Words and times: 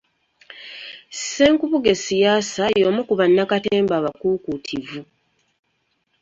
Ssenkubuge 1.13 1.93
Siasa, 2.03 2.63
y'omu 2.79 3.01
ku 3.07 3.13
bannakatemba 3.19 3.93
abakuukuutivu. 3.97 5.01